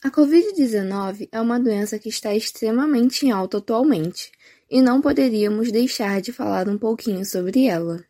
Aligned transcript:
A 0.00 0.12
Covid-19 0.12 1.28
é 1.32 1.40
uma 1.40 1.58
doença 1.58 1.98
que 1.98 2.08
está 2.08 2.32
extremamente 2.32 3.26
em 3.26 3.32
alta 3.32 3.58
atualmente, 3.58 4.30
e 4.70 4.80
não 4.80 5.00
poderíamos 5.00 5.72
deixar 5.72 6.20
de 6.20 6.32
falar 6.32 6.68
um 6.68 6.78
pouquinho 6.78 7.24
sobre 7.24 7.66
ela. 7.66 8.04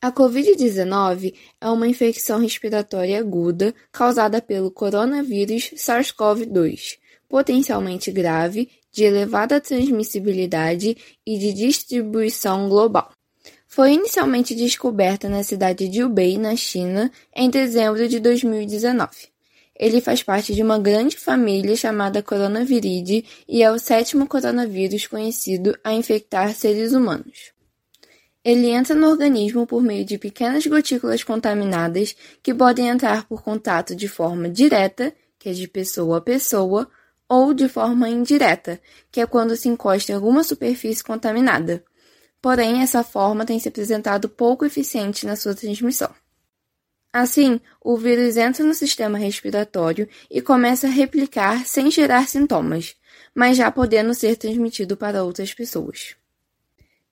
A 0.00 0.12
Covid-19 0.12 1.34
é 1.60 1.68
uma 1.68 1.88
infecção 1.88 2.38
respiratória 2.38 3.18
aguda 3.18 3.74
causada 3.90 4.40
pelo 4.40 4.70
coronavírus 4.70 5.72
SARS-CoV-2, 5.74 6.98
potencialmente 7.28 8.12
grave, 8.12 8.70
de 8.92 9.02
elevada 9.02 9.60
transmissibilidade 9.60 10.96
e 11.26 11.38
de 11.38 11.52
distribuição 11.52 12.68
global. 12.68 13.10
Foi 13.66 13.94
inicialmente 13.94 14.54
descoberta 14.54 15.28
na 15.28 15.42
cidade 15.42 15.88
de 15.88 16.04
Hubei, 16.04 16.38
na 16.38 16.54
China, 16.54 17.10
em 17.34 17.50
dezembro 17.50 18.06
de 18.06 18.20
2019. 18.20 19.39
Ele 19.80 20.02
faz 20.02 20.22
parte 20.22 20.54
de 20.54 20.62
uma 20.62 20.78
grande 20.78 21.16
família 21.16 21.74
chamada 21.74 22.22
Coronaviridae 22.22 23.24
e 23.48 23.62
é 23.62 23.72
o 23.72 23.78
sétimo 23.78 24.26
coronavírus 24.26 25.06
conhecido 25.06 25.74
a 25.82 25.94
infectar 25.94 26.54
seres 26.54 26.92
humanos. 26.92 27.52
Ele 28.44 28.68
entra 28.68 28.94
no 28.94 29.08
organismo 29.08 29.66
por 29.66 29.82
meio 29.82 30.04
de 30.04 30.18
pequenas 30.18 30.66
gotículas 30.66 31.24
contaminadas 31.24 32.14
que 32.42 32.52
podem 32.52 32.88
entrar 32.88 33.26
por 33.26 33.42
contato 33.42 33.96
de 33.96 34.06
forma 34.06 34.50
direta, 34.50 35.14
que 35.38 35.48
é 35.48 35.52
de 35.52 35.66
pessoa 35.66 36.18
a 36.18 36.20
pessoa, 36.20 36.86
ou 37.26 37.54
de 37.54 37.66
forma 37.66 38.06
indireta, 38.06 38.78
que 39.10 39.18
é 39.18 39.24
quando 39.24 39.56
se 39.56 39.66
encosta 39.66 40.12
em 40.12 40.14
alguma 40.14 40.44
superfície 40.44 41.02
contaminada. 41.02 41.82
Porém, 42.42 42.82
essa 42.82 43.02
forma 43.02 43.46
tem 43.46 43.58
se 43.58 43.68
apresentado 43.68 44.28
pouco 44.28 44.66
eficiente 44.66 45.24
na 45.24 45.36
sua 45.36 45.54
transmissão. 45.54 46.14
Assim, 47.12 47.60
o 47.82 47.96
vírus 47.96 48.36
entra 48.36 48.64
no 48.64 48.72
sistema 48.72 49.18
respiratório 49.18 50.08
e 50.30 50.40
começa 50.40 50.86
a 50.86 50.90
replicar 50.90 51.66
sem 51.66 51.90
gerar 51.90 52.28
sintomas, 52.28 52.94
mas 53.34 53.56
já 53.56 53.70
podendo 53.70 54.14
ser 54.14 54.36
transmitido 54.36 54.96
para 54.96 55.24
outras 55.24 55.52
pessoas. 55.52 56.14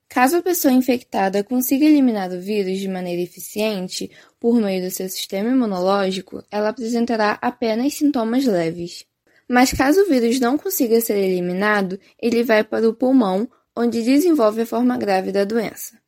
Caso 0.07 0.37
a 0.37 0.41
pessoa 0.41 0.73
infectada 0.73 1.43
consiga 1.43 1.85
eliminar 1.85 2.31
o 2.31 2.41
vírus 2.41 2.79
de 2.79 2.87
maneira 2.87 3.21
eficiente 3.21 4.09
por 4.39 4.55
meio 4.55 4.83
do 4.83 4.89
seu 4.89 5.07
sistema 5.07 5.49
imunológico, 5.49 6.43
ela 6.49 6.69
apresentará 6.69 7.37
apenas 7.41 7.93
sintomas 7.93 8.45
leves. 8.45 9.05
Mas 9.47 9.71
caso 9.71 10.01
o 10.01 10.09
vírus 10.09 10.39
não 10.39 10.57
consiga 10.57 10.99
ser 11.01 11.17
eliminado, 11.17 11.99
ele 12.19 12.43
vai 12.43 12.63
para 12.63 12.89
o 12.89 12.93
pulmão, 12.93 13.47
onde 13.75 14.01
desenvolve 14.01 14.61
a 14.61 14.65
forma 14.65 14.97
grave 14.97 15.31
da 15.31 15.43
doença. 15.43 15.99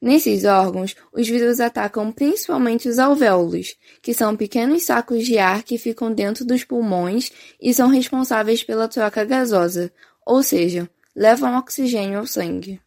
Nesses 0.00 0.44
órgãos, 0.44 0.94
os 1.12 1.26
vírus 1.26 1.58
atacam 1.58 2.12
principalmente 2.12 2.88
os 2.88 2.98
alvéolos, 2.98 3.76
que 4.02 4.12
são 4.12 4.36
pequenos 4.36 4.82
sacos 4.82 5.24
de 5.24 5.38
ar 5.38 5.62
que 5.62 5.78
ficam 5.78 6.12
dentro 6.12 6.44
dos 6.44 6.64
pulmões 6.64 7.32
e 7.60 7.72
são 7.72 7.88
responsáveis 7.88 8.62
pela 8.62 8.88
troca 8.88 9.24
gasosa, 9.24 9.90
ou 10.24 10.42
seja, 10.42 10.88
levam 11.14 11.56
oxigênio 11.56 12.18
ao 12.18 12.26
sangue. 12.26 12.80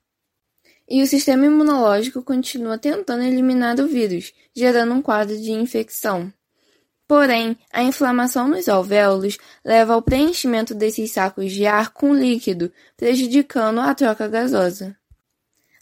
E 0.88 1.02
o 1.02 1.08
sistema 1.08 1.46
imunológico 1.46 2.22
continua 2.22 2.78
tentando 2.78 3.24
eliminar 3.24 3.80
o 3.80 3.88
vírus, 3.88 4.34
gerando 4.56 4.94
um 4.94 5.02
quadro 5.02 5.38
de 5.38 5.52
infecção. 5.52 6.32
Porém, 7.08 7.58
a 7.74 7.82
inflamação 7.82 8.48
nos 8.48 8.70
alvéolos 8.70 9.40
leva 9.66 9.94
ao 9.94 10.02
preenchimento 10.02 10.76
desses 10.76 11.12
sacos 11.12 11.52
de 11.52 11.66
ar 11.66 11.92
com 11.92 12.14
líquido, 12.14 12.72
prejudicando 12.96 13.80
a 13.80 13.96
troca 13.96 14.28
gasosa. 14.28 14.99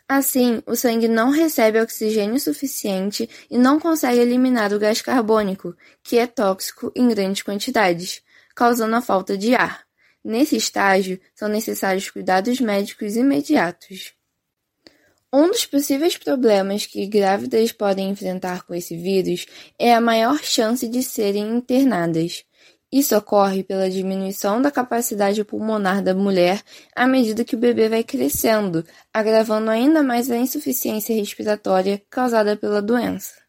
Assim, 0.09 0.63
o 0.65 0.73
sangue 0.73 1.09
não 1.09 1.31
recebe 1.31 1.81
oxigênio 1.81 2.39
suficiente 2.39 3.29
e 3.51 3.57
não 3.57 3.77
consegue 3.77 4.21
eliminar 4.21 4.73
o 4.73 4.79
gás 4.79 5.01
carbônico, 5.01 5.75
que 6.01 6.17
é 6.17 6.25
tóxico 6.25 6.91
em 6.95 7.09
grandes 7.09 7.43
quantidades, 7.43 8.21
causando 8.55 8.95
a 8.95 9.01
falta 9.01 9.37
de 9.37 9.53
ar. 9.53 9.85
Nesse 10.23 10.55
estágio, 10.55 11.19
são 11.35 11.49
necessários 11.49 12.09
cuidados 12.09 12.61
médicos 12.61 13.17
imediatos. 13.17 14.13
Um 15.31 15.47
dos 15.49 15.65
possíveis 15.65 16.17
problemas 16.17 16.85
que 16.85 17.05
grávidas 17.05 17.73
podem 17.73 18.09
enfrentar 18.09 18.63
com 18.63 18.73
esse 18.73 18.95
vírus 18.95 19.45
é 19.77 19.93
a 19.93 19.99
maior 19.99 20.39
chance 20.41 20.87
de 20.87 21.03
serem 21.03 21.53
internadas. 21.53 22.45
Isso 22.91 23.17
ocorre 23.17 23.63
pela 23.63 23.89
diminuição 23.89 24.61
da 24.61 24.71
capacidade 24.71 25.43
pulmonar 25.43 26.01
da 26.01 26.13
mulher 26.13 26.63
à 26.95 27.05
medida 27.05 27.43
que 27.43 27.55
o 27.55 27.59
bebê 27.59 27.89
vai 27.89 28.03
crescendo, 28.03 28.85
agravando 29.13 29.69
ainda 29.69 30.01
mais 30.01 30.31
a 30.31 30.37
insuficiência 30.37 31.13
respiratória 31.13 32.01
causada 32.09 32.55
pela 32.55 32.81
doença. 32.81 33.47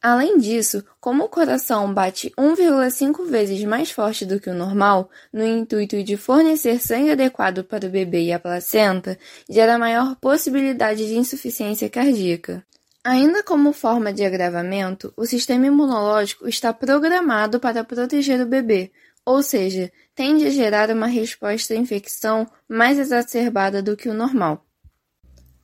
Além 0.00 0.38
disso, 0.38 0.84
como 1.00 1.24
o 1.24 1.28
coração 1.28 1.92
bate 1.92 2.30
1,5 2.38 3.26
vezes 3.26 3.64
mais 3.64 3.90
forte 3.90 4.24
do 4.24 4.38
que 4.38 4.48
o 4.48 4.54
normal, 4.54 5.10
no 5.32 5.44
intuito 5.44 6.00
de 6.04 6.16
fornecer 6.16 6.80
sangue 6.80 7.10
adequado 7.10 7.64
para 7.64 7.86
o 7.86 7.90
bebê 7.90 8.22
e 8.22 8.32
a 8.32 8.38
placenta, 8.38 9.18
gera 9.48 9.76
maior 9.76 10.14
possibilidade 10.16 11.04
de 11.04 11.16
insuficiência 11.16 11.90
cardíaca. 11.90 12.64
Ainda 13.10 13.42
como 13.42 13.72
forma 13.72 14.12
de 14.12 14.22
agravamento, 14.22 15.14
o 15.16 15.24
sistema 15.24 15.66
imunológico 15.66 16.46
está 16.46 16.74
programado 16.74 17.58
para 17.58 17.82
proteger 17.82 18.38
o 18.38 18.46
bebê, 18.46 18.92
ou 19.24 19.42
seja, 19.42 19.90
tende 20.14 20.46
a 20.46 20.50
gerar 20.50 20.90
uma 20.90 21.06
resposta 21.06 21.72
à 21.72 21.76
infecção 21.78 22.46
mais 22.68 22.98
exacerbada 22.98 23.82
do 23.82 23.96
que 23.96 24.10
o 24.10 24.12
normal. 24.12 24.62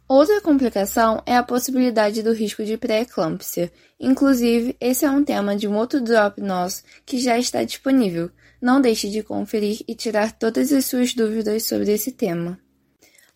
Outra 0.08 0.40
complicação 0.40 1.22
é 1.26 1.36
a 1.36 1.42
possibilidade 1.42 2.22
do 2.22 2.32
risco 2.32 2.64
de 2.64 2.78
pré-eclâmpsia. 2.78 3.70
Inclusive, 4.00 4.74
esse 4.80 5.04
é 5.04 5.10
um 5.10 5.22
tema 5.22 5.54
de 5.54 5.68
um 5.68 5.76
outro 5.76 6.00
drop 6.00 6.40
nosso 6.40 6.82
que 7.04 7.18
já 7.18 7.36
está 7.36 7.62
disponível. 7.62 8.30
Não 8.58 8.80
deixe 8.80 9.10
de 9.10 9.22
conferir 9.22 9.82
e 9.86 9.94
tirar 9.94 10.32
todas 10.32 10.72
as 10.72 10.86
suas 10.86 11.12
dúvidas 11.12 11.64
sobre 11.64 11.92
esse 11.92 12.10
tema. 12.10 12.63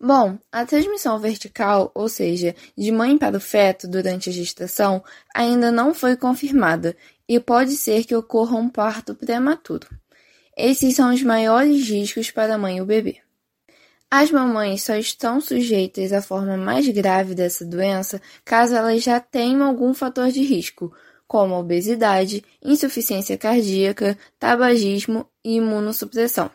Bom, 0.00 0.38
a 0.52 0.64
transmissão 0.64 1.18
vertical, 1.18 1.90
ou 1.92 2.08
seja, 2.08 2.54
de 2.76 2.92
mãe 2.92 3.18
para 3.18 3.36
o 3.36 3.40
feto 3.40 3.88
durante 3.88 4.30
a 4.30 4.32
gestação, 4.32 5.02
ainda 5.34 5.72
não 5.72 5.92
foi 5.92 6.16
confirmada 6.16 6.96
e 7.28 7.40
pode 7.40 7.72
ser 7.72 8.04
que 8.04 8.14
ocorra 8.14 8.56
um 8.56 8.68
parto 8.68 9.12
prematuro. 9.14 9.88
Esses 10.56 10.94
são 10.94 11.12
os 11.12 11.22
maiores 11.22 11.88
riscos 11.88 12.30
para 12.30 12.54
a 12.54 12.58
mãe 12.58 12.76
e 12.76 12.80
o 12.80 12.86
bebê. 12.86 13.20
As 14.08 14.30
mamães 14.30 14.84
só 14.84 14.94
estão 14.94 15.40
sujeitas 15.40 16.12
à 16.12 16.22
forma 16.22 16.56
mais 16.56 16.88
grave 16.88 17.34
dessa 17.34 17.64
doença 17.64 18.22
caso 18.44 18.74
elas 18.74 19.02
já 19.02 19.20
tenham 19.20 19.62
algum 19.66 19.92
fator 19.92 20.30
de 20.30 20.42
risco, 20.42 20.94
como 21.26 21.58
obesidade, 21.58 22.42
insuficiência 22.62 23.36
cardíaca, 23.36 24.16
tabagismo 24.38 25.28
e 25.44 25.56
imunossupressão. 25.56 26.50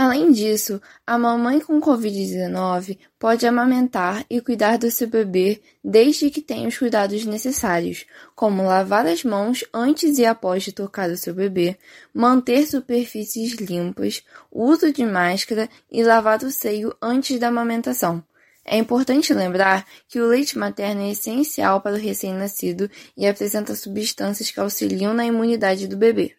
Além 0.00 0.30
disso, 0.30 0.80
a 1.04 1.18
mamãe 1.18 1.58
com 1.58 1.80
Covid-19 1.80 2.96
pode 3.18 3.44
amamentar 3.48 4.24
e 4.30 4.40
cuidar 4.40 4.78
do 4.78 4.88
seu 4.92 5.08
bebê 5.08 5.60
desde 5.82 6.30
que 6.30 6.40
tenha 6.40 6.68
os 6.68 6.78
cuidados 6.78 7.24
necessários, 7.24 8.06
como 8.32 8.62
lavar 8.62 9.08
as 9.08 9.24
mãos 9.24 9.64
antes 9.74 10.16
e 10.18 10.24
após 10.24 10.62
de 10.62 10.70
tocar 10.70 11.10
o 11.10 11.16
seu 11.16 11.34
bebê, 11.34 11.76
manter 12.14 12.64
superfícies 12.68 13.54
limpas, 13.54 14.22
uso 14.52 14.92
de 14.92 15.04
máscara 15.04 15.68
e 15.90 16.04
lavar 16.04 16.44
o 16.44 16.52
seio 16.52 16.94
antes 17.02 17.40
da 17.40 17.48
amamentação. 17.48 18.22
É 18.64 18.78
importante 18.78 19.34
lembrar 19.34 19.84
que 20.06 20.20
o 20.20 20.28
leite 20.28 20.56
materno 20.56 21.02
é 21.02 21.10
essencial 21.10 21.80
para 21.80 21.96
o 21.96 21.98
recém-nascido 21.98 22.88
e 23.16 23.26
apresenta 23.26 23.74
substâncias 23.74 24.52
que 24.52 24.60
auxiliam 24.60 25.12
na 25.12 25.26
imunidade 25.26 25.88
do 25.88 25.96
bebê. 25.96 26.37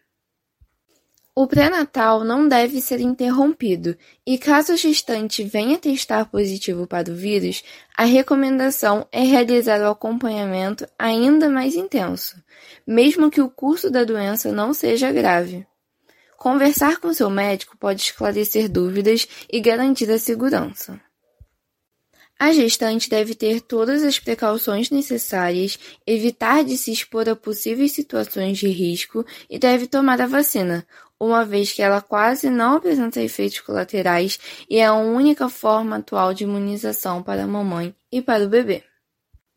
O 1.42 1.48
pré-natal 1.48 2.26
não 2.26 2.50
deve 2.50 2.82
ser 2.82 3.00
interrompido 3.00 3.96
e, 4.28 4.38
caso 4.38 4.74
a 4.74 4.76
gestante 4.76 5.42
venha 5.42 5.78
testar 5.78 6.26
positivo 6.26 6.86
para 6.86 7.10
o 7.10 7.16
vírus, 7.16 7.64
a 7.98 8.04
recomendação 8.04 9.08
é 9.10 9.22
realizar 9.22 9.80
o 9.80 9.90
acompanhamento 9.90 10.86
ainda 11.00 11.48
mais 11.48 11.76
intenso, 11.76 12.36
mesmo 12.86 13.32
que 13.32 13.40
o 13.40 13.50
curso 13.50 13.90
da 13.90 14.04
doença 14.04 14.52
não 14.52 14.74
seja 14.74 15.14
grave. 15.14 15.66
Conversar 16.38 16.98
com 16.98 17.14
seu 17.14 17.30
médico 17.30 17.78
pode 17.78 18.02
esclarecer 18.02 18.68
dúvidas 18.68 19.26
e 19.50 19.62
garantir 19.62 20.12
a 20.12 20.20
segurança. 20.20 21.00
A 22.42 22.54
gestante 22.54 23.10
deve 23.10 23.36
ter 23.36 23.60
todas 23.60 24.02
as 24.02 24.18
precauções 24.18 24.90
necessárias, 24.90 25.78
evitar 26.08 26.64
de 26.64 26.78
se 26.78 26.90
expor 26.90 27.28
a 27.28 27.36
possíveis 27.36 27.92
situações 27.92 28.58
de 28.58 28.70
risco 28.70 29.26
e 29.50 29.60
deve 29.60 29.88
tomar 29.88 30.22
a 30.22 30.26
vacina, 30.26 30.88
uma 31.20 31.44
vez 31.44 31.74
que 31.74 31.82
ela 31.82 32.02
quase 32.02 32.50
não 32.50 32.78
apresenta 32.78 33.22
efeitos 33.22 33.60
colaterais 33.60 34.40
e 34.70 34.78
é 34.78 34.86
a 34.86 34.94
única 34.94 35.50
forma 35.50 35.98
atual 35.98 36.34
de 36.34 36.46
imunização 36.46 37.22
para 37.22 37.44
a 37.44 37.48
mamãe 37.48 37.94
e 38.10 38.22
para 38.22 38.46
o 38.46 38.50
bebê. 38.50 38.86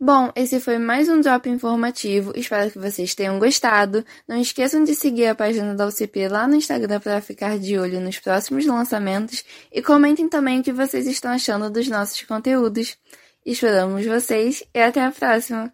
Bom, 0.05 0.33
esse 0.35 0.59
foi 0.59 0.79
mais 0.79 1.09
um 1.09 1.21
drop 1.21 1.49
informativo. 1.49 2.33
Espero 2.35 2.69
que 2.73 2.79
vocês 2.81 3.15
tenham 3.15 3.39
gostado. 3.39 4.05
Não 4.27 4.37
esqueçam 4.37 4.83
de 4.83 4.97
seguir 4.97 5.27
a 5.27 5.35
página 5.37 5.77
da 5.77 5.87
UCP 5.87 6.27
lá 6.27 6.49
no 6.49 6.57
Instagram 6.57 6.99
para 6.99 7.21
ficar 7.21 7.57
de 7.57 7.79
olho 7.79 8.01
nos 8.01 8.19
próximos 8.19 8.67
lançamentos 8.67 9.45
e 9.71 9.81
comentem 9.81 10.29
também 10.29 10.59
o 10.59 10.63
que 10.65 10.73
vocês 10.73 11.07
estão 11.07 11.31
achando 11.31 11.71
dos 11.71 11.87
nossos 11.87 12.21
conteúdos. 12.23 12.99
Esperamos 13.47 14.05
vocês 14.05 14.65
e 14.75 14.81
até 14.81 15.05
a 15.05 15.13
próxima! 15.13 15.73